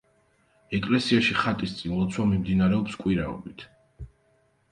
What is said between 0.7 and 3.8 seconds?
ეკლესიაში ხატის წინ ლოცვა მიმდინარეობს კვირაობით.